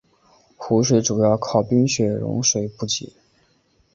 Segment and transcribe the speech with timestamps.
[0.57, 3.13] 湖水主要靠冰雪融水补给。